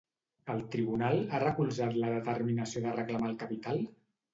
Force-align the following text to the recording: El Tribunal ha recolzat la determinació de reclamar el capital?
El 0.53 0.63
Tribunal 0.75 1.21
ha 1.39 1.43
recolzat 1.45 1.95
la 2.01 2.13
determinació 2.17 2.87
de 2.91 2.99
reclamar 3.01 3.35
el 3.35 3.41
capital? 3.49 3.91